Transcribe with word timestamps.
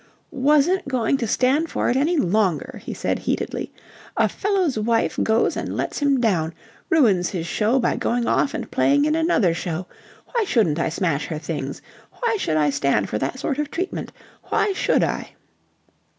"Wasn't 0.31 0.87
going 0.87 1.17
to 1.17 1.27
stand 1.27 1.69
for 1.69 1.87
it 1.91 1.95
any 1.95 2.17
longer," 2.17 2.81
he 2.83 2.91
said 2.91 3.19
heatedly. 3.19 3.71
"A 4.17 4.27
fellow's 4.27 4.79
wife 4.79 5.19
goes 5.21 5.55
and 5.55 5.77
lets 5.77 5.99
him 5.99 6.19
down... 6.19 6.55
ruins 6.89 7.29
his 7.29 7.45
show 7.45 7.77
by 7.77 7.97
going 7.97 8.25
off 8.25 8.55
and 8.55 8.71
playing 8.71 9.05
in 9.05 9.13
another 9.13 9.53
show... 9.53 9.85
why 10.33 10.43
shouldn't 10.45 10.79
I 10.79 10.89
smash 10.89 11.27
her 11.27 11.37
things? 11.37 11.83
Why 12.23 12.37
should 12.39 12.57
I 12.57 12.71
stand 12.71 13.09
for 13.09 13.19
that 13.19 13.37
sort 13.37 13.59
of 13.59 13.69
treatment? 13.69 14.11
Why 14.45 14.73
should 14.73 15.03
I?" 15.03 15.35